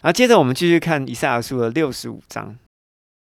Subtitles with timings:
[0.00, 2.56] 好，接着我们继续看以赛亚书的六十五章。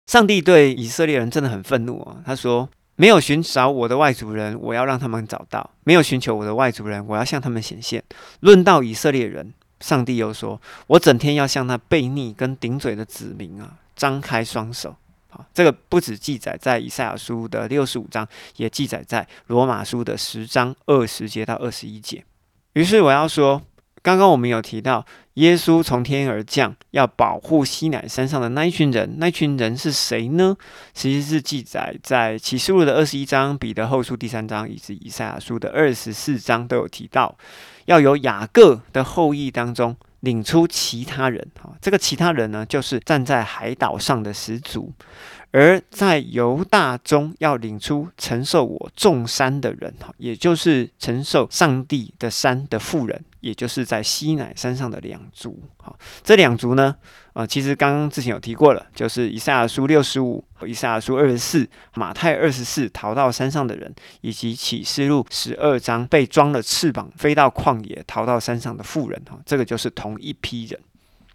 [0.06, 2.22] 上帝对以色列人真的很愤怒啊！
[2.24, 8.04] 他说：“没有寻找我的外族人，我要让他们找到；没有寻求我的外族人，我要向他们显现。”
[8.42, 14.96] 论到以色列人，上帝又说：“我整天要向那悖逆跟顶嘴的子民啊，张开双手。”
[15.30, 22.24] 好，这个不止记载在以赛亚书的六十五章，也记载在罗马书的十章二十节到二十一节。
[22.74, 23.64] 于是我要说。
[24.02, 29.16] 刚刚我们有提到，耶稣从天而降，要保护西乃山上的那一群人。
[29.18, 30.56] 那群人是谁呢？
[30.94, 37.38] 其实是记载在启示录的二十一章、彼得后书第三章以及以赛亚书的二十四章都有提到，
[37.86, 41.46] 要由雅各的后裔当中领出其他人。
[41.62, 44.94] 哈，这个其他人呢，就是站在海岛上的始祖。
[45.52, 56.94] 而在犹大中要领出承受我众山的人，哈，也就是承受上帝的山的富人，也就是在西乃山上的两族，好，这两族呢，
[57.32, 70.78] 呃，其实刚刚之前有提过了，就是以赛亚书六十五、以赛亚书二十四、马太二十四逃到山上的人，以及启示录十二章被装了翅膀飞到旷野逃到山上的富人，哈，这个就是同一批人。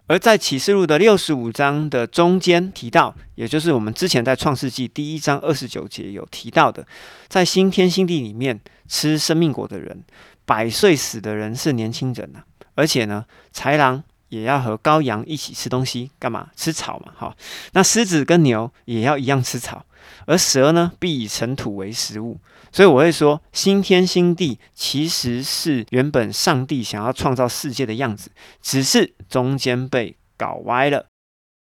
[0.05, 6.85] 而在启示录的六十五章的中间提到，也就是我们之前在创世纪第一章二十九节有提到的，
[7.27, 10.03] 在新天新地里面吃生命果的人，
[10.45, 12.43] 百岁死的人是年轻人呐，
[12.75, 16.49] 而且呢，豺狼也要和羔羊一起吃东西，干嘛？
[16.55, 17.35] 吃草嘛，哈。
[17.73, 19.85] 那狮子跟牛也要一样吃草，
[20.25, 22.39] 而蛇呢，必以尘土为食物。
[22.71, 31.05] 所以我会说，新天新地其实是原本上帝想要创造世界的样子，只是中间被搞歪了。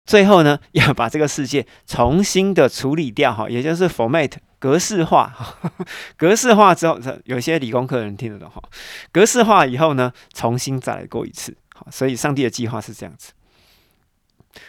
[0.07, 5.35] 最后呢，要把这个世界重新的处理掉，哈，也就是 format 格式化，
[6.17, 8.63] 格式化之后，有些理工科人听得懂，哈，
[9.11, 13.33] 格式化以后呢，重新再来过一次，好，所以上帝的计划是这样子。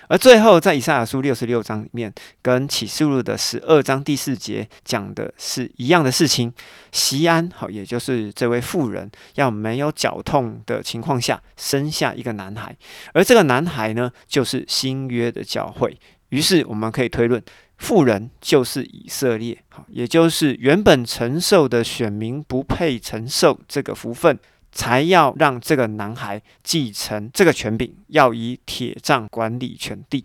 [0.07, 6.53] 而最后，在以赛亚书六十六章里面，跟启示录的十二章第四节讲的是一样的事情。
[6.91, 12.75] 西安，好，也就是这位妇人，要没有脚痛的情况下生下一个男孩，
[13.13, 15.97] 而这个男孩呢，就是新约的教会。
[16.29, 17.43] 于是我们可以推论，
[17.81, 24.39] 富人就是以色列，好，也就是原本承受的选民不配承受这个福分。
[24.73, 30.23] 才要让这个男孩继承这个权柄，要以铁杖管理全地。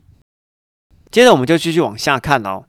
[1.10, 2.64] 接着，我们就继续往下看哦。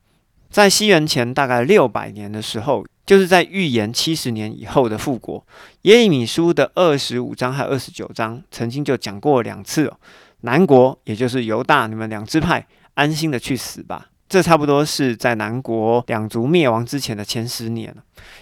[0.49, 5.45] 在西元前大概六百年的时候，就是在预言七十年以后的复国。
[5.83, 9.99] 耶利米书的二十五章和二十九章曾经就讲过两次哦。
[10.41, 12.65] 南国，也就是犹大，你们两支派
[12.95, 14.09] 安心的去死吧。
[14.29, 17.95] 这差不多是在南国两族灭亡之前的前十年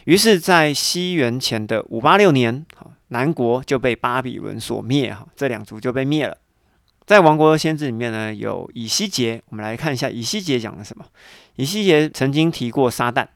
[0.05, 2.65] 于是，在西元前的五八六年，
[3.09, 6.35] 南国就被巴比伦所灭，哈，这两族就被灭了。
[7.05, 11.05] 在王国的先知里面呢，有以西结，我们来看一下以西结讲了什么。
[11.55, 13.27] 以西结曾经提过撒旦，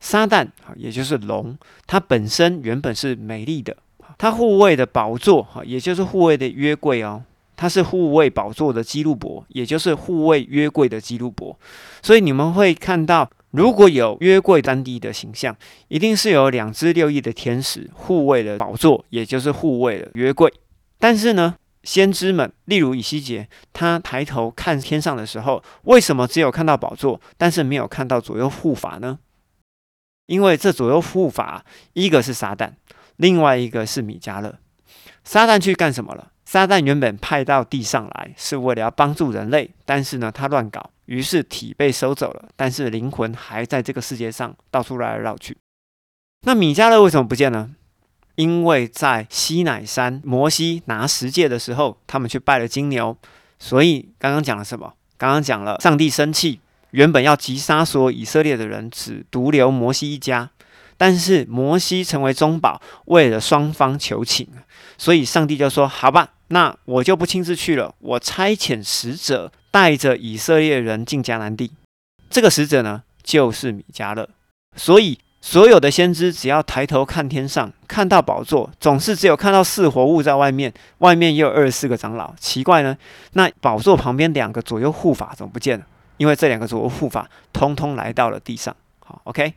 [0.00, 1.56] 撒旦啊，也就是龙，
[1.86, 3.76] 它本身原本是美丽的，
[4.16, 7.22] 它护卫的宝座，哈，也就是护卫的约柜哦，
[7.56, 11.58] 它是护卫宝座的基路伯，也就是护卫约柜的基路伯。
[12.02, 13.30] 所以你们会看到。
[13.56, 15.56] 如果有约柜三 D 的形象，
[15.86, 20.52] 一定是有两只六翼的天使护卫的宝座，也就是护卫的约柜。
[20.98, 21.54] 但是呢，
[21.84, 29.20] 先知们，例如以西结，他抬头看天上的时候，为什么只有看到宝座，但是没有看到左右护法呢？
[30.26, 32.72] 因为这左右护法，一个是撒旦，
[33.14, 34.58] 另外一个是米迦勒。
[35.24, 36.30] 撒旦去干什么了？
[36.44, 40.90] 撒旦原本派到地上来，是为了要帮助人类，但是呢，他乱搞。
[41.06, 45.56] 于是体被收走了，但是灵魂还在这个世界上到处绕来绕去。
[46.46, 47.70] 那米迦勒为什么不见呢？
[48.36, 53.16] 因为在西乃山，摩西拿十诫的时候，他们去拜了金牛，
[53.58, 54.94] 所以刚刚讲了什么？
[55.16, 56.60] 刚刚讲了上帝生气，
[56.90, 60.50] 原本要击杀所有以色列的人，只独留摩西一家。
[60.96, 64.48] 但是摩西成为中保，为了双方求情，
[64.96, 71.72] 所以上帝就说：“好吧，那我就不亲自去了，我差遣使者。”带着以色列人进迦南地，
[72.30, 74.28] 这个使者呢，就是米迦勒。
[74.76, 82.32] 所以，所有的先知只要抬头看天上，看到宝座，总是只有看到四活物在外面，外面也有二十四个长老。
[82.38, 82.96] 奇怪呢，
[83.32, 85.84] 那宝座旁边两个左右护法怎么不见了？
[86.18, 88.76] 因为这两个左右护法通通来到了地上。
[89.04, 89.54] 好，OK，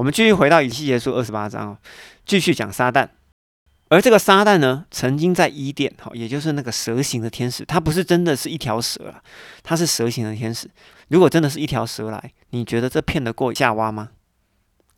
[0.00, 1.78] 我们继续回到以西结书二十八章哦，
[2.24, 3.06] 继续讲撒旦。
[3.90, 9.22] 而这个撒旦呢，曾经在伊甸，哈，也就是那个蛇形的天使，它不是真的是一条蛇啊，
[9.62, 10.70] 它是蛇形的天使。
[11.08, 14.08] 如果真的是一条蛇来，你觉得这骗得过夏娃吗？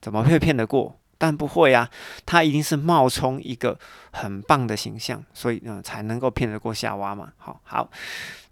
[0.00, 1.00] 怎么会骗得过？
[1.18, 1.90] 但不会啊，
[2.24, 3.76] 他一定是冒充一个
[4.12, 7.32] 很棒的形象，所以呢才能够骗得过夏娃嘛。
[7.38, 7.90] 好好，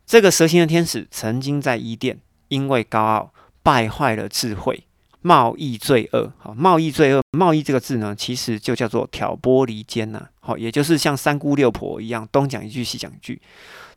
[0.05, 2.19] 这个蛇形的天使曾经在伊甸，
[2.49, 3.33] 因为高傲
[3.63, 4.83] 败坏了智慧，
[5.23, 6.33] 贸易罪恶。
[6.39, 10.29] 好，贸易罪恶，贸易这个字呢，其实就叫做挑拨离间呐。
[10.41, 13.41] 好，也就是像三姑六婆一样，东讲一句西讲一句。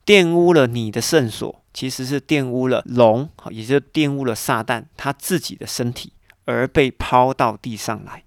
[0.05, 6.11] 玷污了你的圣所，其实是玷污了龙，也就是玷污了撒旦他自己的身体，
[6.43, 8.21] 而被抛到地上来。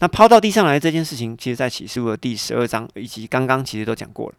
[0.00, 4.34] 那抛到地上来这件事情，其实在启示录的第十二章以及刚刚其实都讲过了。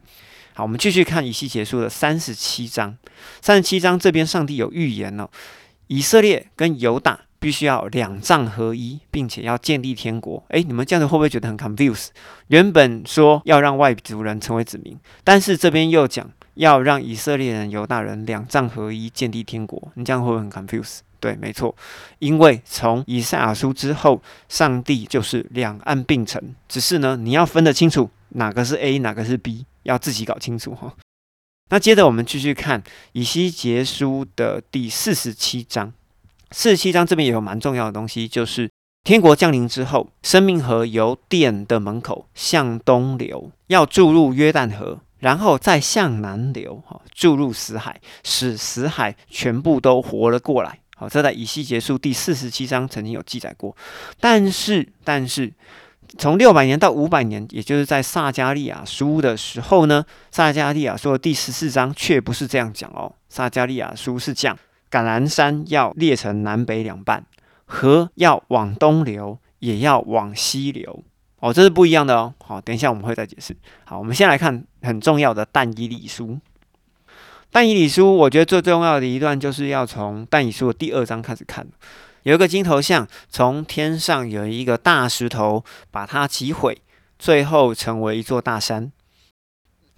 [0.55, 2.97] 好，我们继续看以西结束的三十七章。
[3.39, 5.29] 三十七章这边，上帝有预言了，
[5.87, 10.43] 以色列跟犹大必须要两杖合一，并且要建立天国。
[10.49, 12.09] 诶，你们这样子会不会觉得很 confuse？
[12.47, 16.29] 原本说要让外族人成为子民，但是这边又讲。
[16.55, 20.97] 要让以色列人、犹大人两杖合一，建立天国，你这样会不会很 confuse？
[21.21, 21.73] 对，没错，
[22.17, 30.93] 因为从以赛亚书之后，上帝就是两岸并存，只是呢，你要分得清楚哪个是 A，哪个是 B，要自己搞清楚哈。
[31.69, 32.83] 那接着我们继续看
[33.13, 35.93] 以西结书的第四十七章，
[36.51, 38.69] 四十七章这边也有蛮重要的东西，就是
[39.03, 44.99] 天国降临之后，生命河由殿的门口向东流，要注入约旦河。
[45.19, 50.79] 然后再向南流，哈，注入死海，使死海全部都活了过来。
[50.95, 53.75] 好，这在以西结束第四十七章曾经有记载过。
[54.21, 55.51] 但是，但是
[56.17, 63.13] 从六百年到五百年，也就是在撒加利亚书的时候呢，撒加利亚书的第十四章却不是这样讲哦。
[63.27, 64.57] 撒加利亚书是讲
[64.89, 67.25] 橄榄山要裂成南北两半，
[67.65, 71.03] 河要往东流，也要往西流。
[71.39, 72.33] 哦，这是不一样的哦。
[72.43, 73.55] 好，等一下我们会再解释。
[73.85, 76.37] 好，我们先来看很重要的但以理书。
[77.51, 81.65] 但以理书，我觉得最重要的一段就是要从但以书的第二章开始看。
[82.23, 86.81] 有一个金头像，从天上有一个大石头把它击毁，
[87.17, 88.91] 最后成为一座大山。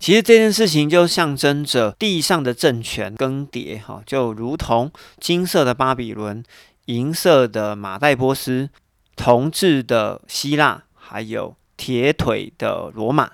[0.02, 6.44] 其实这件事情就象征着地上的政权更迭，哈，就如同金色的巴比伦、
[6.86, 8.72] 银色的马代波斯、
[9.16, 10.84] 铜制的希腊。
[10.96, 13.32] 还有铁腿的罗马，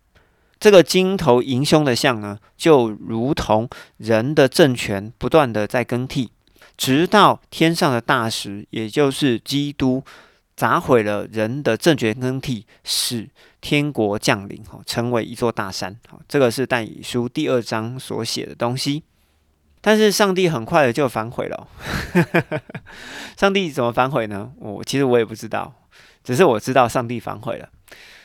[0.60, 6.32] 这个金头银胸的像呢，就如同人的政权不断的在更替，
[6.76, 10.04] 直到天上的大石，也就是基督
[10.58, 13.30] 砸毁了人的政权更替，使
[13.62, 15.96] 天国降临，哈，成为一座大山。
[16.10, 19.04] 好，这个是但以书第二章所写的东西。
[19.80, 21.68] 但是上帝很快的就反悔了。
[23.38, 24.52] 上帝怎么反悔呢？
[24.58, 25.74] 我其实我也不知道。
[26.24, 27.70] 只是我知道上帝反悔了，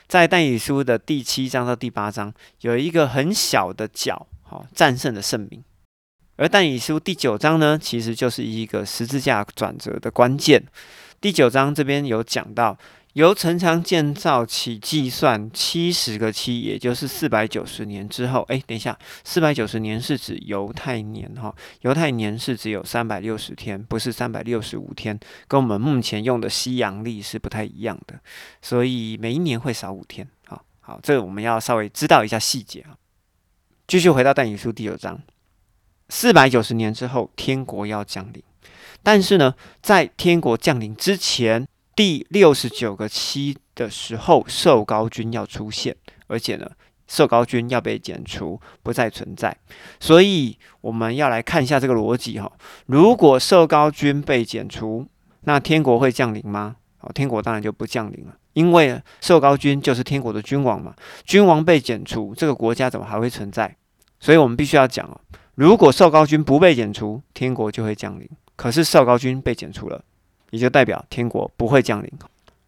[0.09, 2.33] 在但以书的第七章到第八章
[2.63, 5.63] 有一个很小的角，好战胜的圣名，
[6.37, 10.65] 而但以书第九章呢，其实就是一个十字架转折的关键。
[11.23, 12.77] 第九章这边有讲到。
[13.13, 18.41] 由城墙建造起计算七十个七，也就是四百九十年之后。
[18.49, 28.19] 哎，等一下，四百九十年是指犹太年哈，犹太年是只有三百六十天，不是三百六十五天，跟我们目前用的西洋历是不太一样的，
[28.63, 30.27] 所以每一年会少五天。
[30.47, 32.97] 好，好，这个我们要稍微知道一下细节啊。
[33.87, 35.21] 继续回到但以书第九章，
[36.09, 38.43] 四百九十年之后，天国要降临，
[39.03, 41.67] 但是呢，在天国降临之前。
[41.95, 45.95] 第六十九个七的时候，受高君要出现，
[46.27, 46.67] 而且呢，
[47.07, 49.55] 受高君要被剪除，不再存在。
[50.01, 52.51] 所以我们要来看一下这个逻辑哈。
[52.87, 55.07] 如果受高君被剪除，
[55.43, 56.77] 那天国会降临吗？
[57.01, 60.95] 哦，天国当然就不降临了，因为受高君就是天国的君王嘛。
[61.27, 63.77] 君王被剪除，这个国家怎么还会存在？
[64.19, 65.21] 所以我们必须要讲哦，
[65.57, 68.27] 如果受高君不被剪除，天国就会降临。
[68.57, 70.05] 可是少高君被剪除了。
[70.51, 72.13] 也就代表天国不会降临，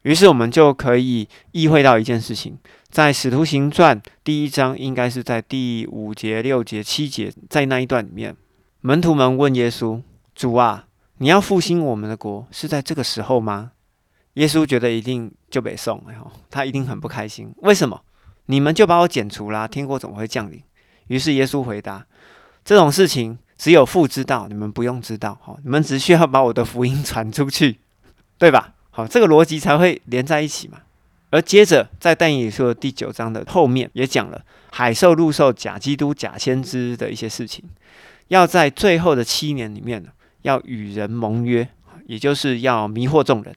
[0.05, 2.57] 于是我们就可以意会到一件事情，
[2.89, 8.35] 在使徒行传第一章，应该是在第五节、六节、七节，在那一段里面，
[8.81, 10.01] 门徒们问耶稣
[10.35, 10.87] ：“主啊，
[11.19, 13.73] 你要复兴我们的国，是在这个时候吗？”
[14.41, 17.53] 耶稣觉得一定就被送，了，他一定很不开心。
[17.59, 18.01] 为什么？
[18.47, 20.63] 你们就把我剪除啦，天国怎么会降临？
[21.09, 22.07] 于是耶稣回答
[22.65, 27.79] ：“这种事情。”只有父知道，你们不用知道，好，你们只需要把我的福音传出去，
[28.37, 28.75] 对吧？
[28.91, 30.81] 好，这个逻辑才会连在一起嘛。
[31.31, 37.65] 而接着在但以理书第九章的后面也讲了海兽、陆兽、假基督、假先知的一些事情，
[38.29, 40.05] 要在最后的七年里面，
[40.43, 41.67] 要与人盟约，
[42.05, 43.57] 也就是要迷惑众人。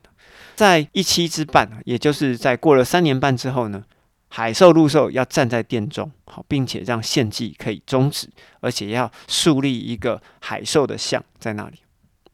[0.56, 3.84] 在一期之半，也就是在过了三年半之后呢。
[4.30, 8.30] 海兽、陆兽要站在殿中，好，并且让献祭可以终止，
[8.60, 11.78] 而且要树立一个海兽的像在那里。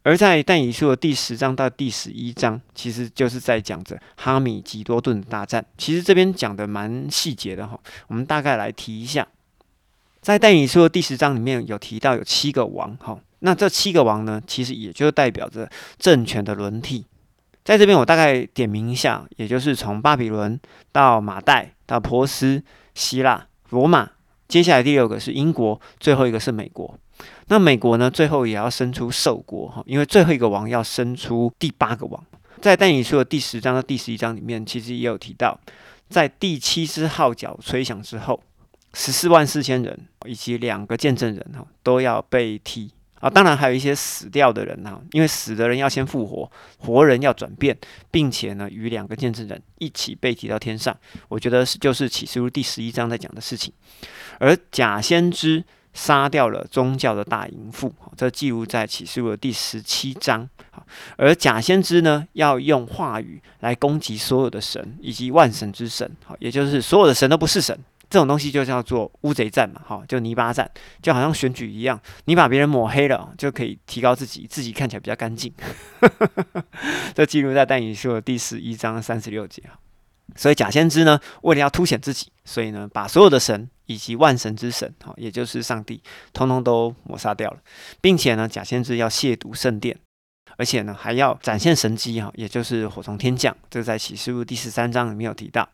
[0.02, 5.66] 而在但以书的第十章到第十一章，其实就是在讲着哈米吉多顿的大战。
[5.78, 9.26] 其实这边讲的蛮细节的哈，我们大概来提一下。
[10.20, 17.06] 在但以书的第十章里面有提到有七个王哈，那这七个王呢，其实也就代表着政权的轮替。
[17.64, 20.60] 在这边我大概点名一下，也就是从巴比伦
[20.92, 22.62] 到马代到波斯、
[22.94, 24.12] 希腊、罗马，
[24.48, 26.98] 接下来第六个是英国，最后一个是美国。
[27.48, 28.10] 那美国呢？
[28.10, 32.26] 最后也要生出兽国哈，因为最后一个王要生出第八个王。
[32.60, 35.60] 在但以书的第十章到第十一章里面，其实也有提到，
[36.10, 38.42] 在第七支号角吹响之后，
[38.94, 42.92] 十四万四千人以及两个见证人哈都要被踢
[43.24, 43.30] 啊。
[43.30, 47.76] 当然还有一些死掉的人啊，因为死的人要先复活，活人要转变，
[48.12, 50.96] 并且呢与两个见证人一起被提到天上。
[51.30, 53.74] 我觉得是就是启示录第十一章在讲的事情，
[54.40, 55.64] 而假先知。
[55.96, 60.50] 杀掉了宗教的大淫妇，这记录在启示录的第十七章。
[61.18, 67.78] 而假先知呢，要用话语来攻击所有的神以及万神之神，好，也就是所有的神都不是神。
[68.14, 70.70] 这种东西就叫做乌贼战嘛，哈，就泥巴战，
[71.02, 75.52] 就好像选举一样，你把别人抹黑了，就可以提高自己，自己看起来比较干净。
[77.16, 79.64] 这记录在但以书的第十一章三十六节
[80.36, 86.00] 所以假先知呢，为了要凸显自己，所以呢，把所有的神以及万神之神，哈，也就是上帝，
[86.34, 87.58] 通通都抹杀掉了，
[88.00, 89.98] 并且呢，假先知要亵渎圣殿，
[90.58, 95.68] 而且呢，还要展现神迹，哈，也就是火从天降，这在启示录第十三章里面有提到。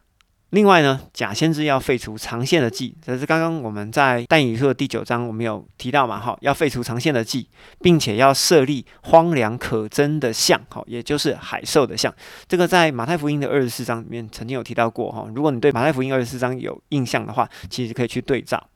[0.52, 7.48] 另外呢，假先知要废除长线的祭，这是刚刚我们在但以书的第九章我们有提到嘛，哈，要废除长线的祭，
[7.82, 12.12] 并且要设立荒凉可憎的像，哈，也就是海兽的像。
[12.48, 15.28] 这个在马太福音的二十四章里面曾经有提到过，哈。
[15.36, 18.68] 如果你对马太福音二十四章有印象的话，其实可以去对照，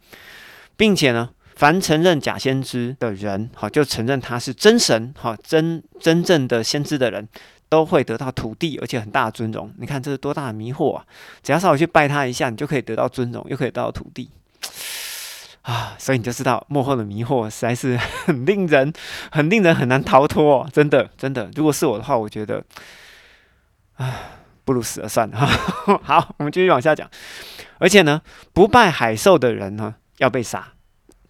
[0.77, 7.27] 并且呢，凡承认假先知的人，好，就承认他是真神，哈，真真正的先知的人。
[7.73, 9.73] 都会得到土地，而且很大的尊荣。
[9.79, 11.03] 你看这是多大的迷惑啊！
[11.41, 14.29] 只要稍微去拜他一下，你就可以得到尊荣，又可以得到土地
[15.63, 15.95] 啊！
[15.97, 18.93] 所以你就知道幕后的迷惑实在是很令人、
[19.31, 20.69] 很令人很难逃脱。
[20.71, 22.63] 真的，真的，如果是我的话，我觉得，
[23.95, 24.13] 啊，
[24.63, 25.39] 不如死了算了。
[26.03, 27.09] 好，我们继续往下讲。
[27.79, 28.21] 而且呢，
[28.53, 30.73] 不拜海兽的人呢，要被杀。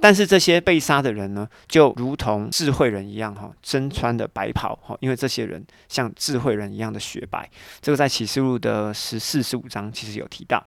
[0.04, 7.50] 但是这些被杀的人呢，就如同智慧人一样，哈，身穿的白袍，哈，因为这些人像智慧人一样的雪白。
[7.80, 10.62] 这个在启示录的十四、十五章其实有提到。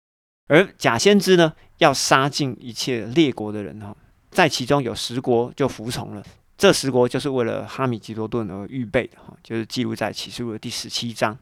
[0.48, 3.94] 而假先知呢，要杀尽一切列国的人，哈，
[4.30, 6.22] 在其中有十国就服从了。
[6.56, 11.36] 这十国就是为了哈米吉多顿而预备的，哈，就是记录在启示录的第十七章。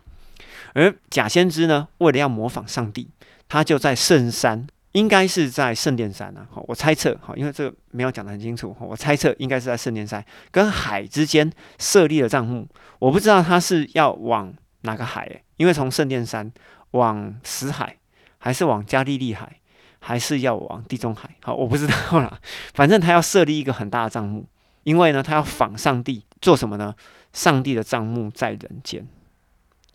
[0.73, 3.07] 而假先知呢，为了要模仿上帝，
[3.49, 4.67] 他就在圣山。
[4.95, 12.69] 应该是在圣殿山啊，好，我猜测，哈，因为这个没有讲得很清楚，我猜测应该是在圣殿山跟海之间设立了帐目，
[13.01, 16.53] 我不知道他是要往哪个海，因为从圣殿山
[16.93, 17.97] 往死海，
[18.39, 19.59] 还是往加利利海，
[19.99, 22.39] 还是要往地中海，好，我不知道啦，
[22.73, 24.47] 反正他要设立一个很大的帐目，
[24.85, 26.95] 因为呢，他要仿上帝做什么呢？
[27.33, 29.05] 上帝的帐目在人间，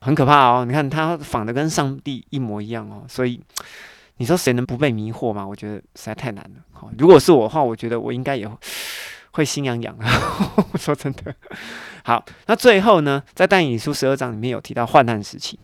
[0.02, 3.40] 很可怕哦，你看他仿的跟上帝一模一样哦，所以。
[4.20, 5.48] 你说谁能不被迷惑吗？
[5.48, 6.62] 我觉得实在太难了。
[6.72, 8.48] 好，如果是我的话，我觉得我应该也
[9.32, 9.98] 会心痒痒。
[10.78, 11.34] 说真的，
[12.04, 15.58] 好，那最后呢，在但以书十二章里面有提到患难时期。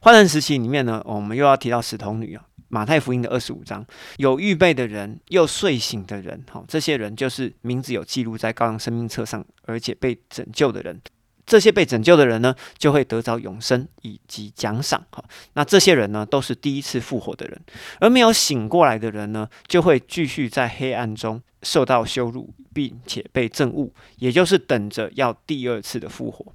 [0.00, 2.44] 患难时期里面呢，我们又要提到使童女啊。
[2.72, 3.84] 马太福音的二十五章，
[4.18, 11.00] 有预备的人，又睡醒的人，好，这些人就是名字有记录在羔羊生命册上，而且被拯救的人。
[11.50, 15.04] 这些被拯救的人呢，就会得着永生以及奖赏。
[15.10, 17.60] 哈，那这些人呢，都是第一次复活的人，
[17.98, 26.54] 而没有醒过来的人呢，就会继续在黑暗中受到羞辱，并且被憎恶，也就是等着要第二次的复活。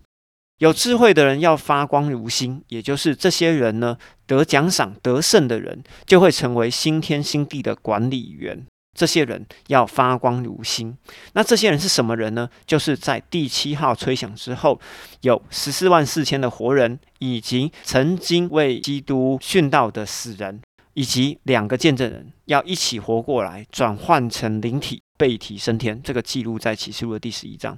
[0.59, 8.65] 有智慧的人要发光如星，也就是这些人呢，得奖赏得胜的人，就会成为新天新地的管理员。
[8.95, 10.97] 这些人要发光如星，
[11.33, 12.49] 那这些人是什么人呢？
[12.65, 14.79] 就是在第七号吹响之后，
[15.21, 20.61] 有十四万四千的活人，以及曾经为基督殉道的死人，
[20.93, 26.01] 以及两个见证人，要一起活过来，转换成灵体，被体升天。
[26.01, 27.77] 这个记录在启示录的第十一章。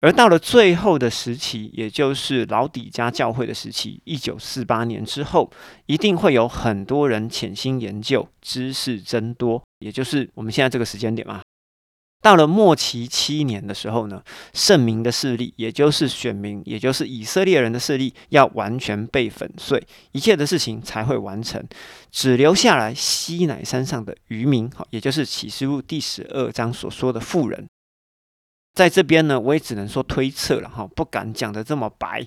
[0.00, 5.50] 而到了最后的时期，也就是老底家教会的时期，一九四八年之后，
[5.86, 11.40] 一定会有很多人潜心研究，知识增多，也就是我们现在这个时间点嘛。
[12.20, 21.64] 到了末期七年的时候呢，圣明的势力，也就是选民，也就是以色列人的势力，要完全被粉碎，一切的事情才会完成，
[22.12, 27.66] 只留下来西乃山上的渔民，好，也就是启示录第十二章所说的富人。
[28.78, 32.24] 在这边呢，我也只能说推测了哈，不敢讲的这么白。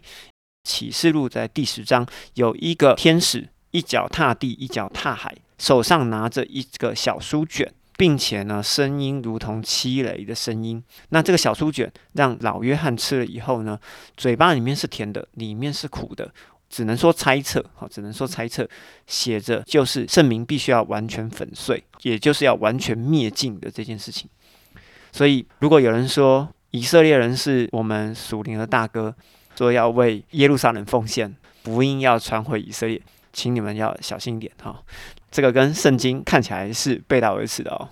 [0.66, 10.84] 启示录在第十章有一个天使，一脚踏地，一脚踏海，手上拿着一个小书卷，并且呢，声音如同凄雷的声音。
[11.08, 13.80] 那这个小书卷让老约翰吃了以后呢，
[14.18, 16.34] 嘴巴里面是甜的，里面是苦的。
[16.70, 18.68] 只能说猜测，好，只能说猜测。
[19.08, 24.30] 写着就是圣名必须要完全粉碎，也就是要完全灭尽的这件事情。
[25.12, 29.14] 所以，如果有人说以色列人是我们属灵的大哥，
[29.56, 33.02] 说要为耶路撒冷奉献，福音要传回以色列，
[33.34, 34.82] 请你们要小心一点哈。
[35.30, 37.90] 这个跟圣经看起来是背道而驰的哦。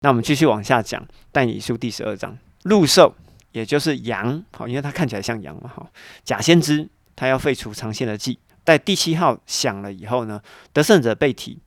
[0.00, 3.14] 那我们继续往下讲，但以书第十二章，鹿兽，
[3.52, 5.86] 也就是羊，好，因为它看起来像羊嘛，哈，
[6.24, 6.88] 假先知。
[7.20, 10.40] 他要废除长线的计，在第七号响了以后呢，
[10.72, 11.58] 得胜者被提，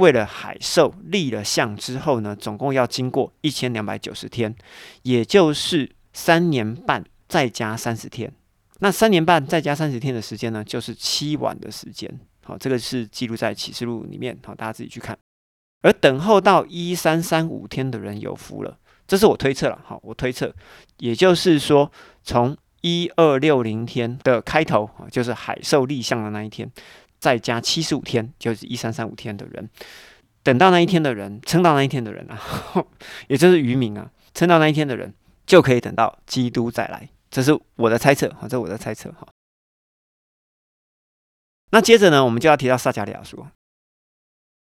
[0.00, 4.54] 为了海兽立了像之后呢，总共要经过一千两百九十天，
[5.02, 8.32] 也就是三年半再加三十天。
[8.80, 12.10] 那三年半再加三十天的时间呢，就是七晚的时间。
[12.42, 15.16] 好，这个是记录在启示录里面，好，大家自己去看。
[15.82, 19.78] 而等候到一三三五天的人有福了，这是我推测了。
[19.84, 20.54] 好，我推测，
[20.98, 21.92] 也就是说
[22.24, 22.56] 从。
[22.82, 26.66] 一二六零天的开头，就是海兽立像的那一天，
[27.20, 29.68] 再加七十五天，就是一三三五天的人，
[30.42, 32.40] 等到那一天的人，撑到那一天的人啊，
[33.28, 35.14] 也就是渔民啊，撑到那一天的人，
[35.46, 37.08] 就可以等到基督再来。
[37.30, 39.28] 这是我的猜测哈，这是我的猜测哈。
[41.70, 43.46] 那接着呢，我们就要提到撒加利亚书。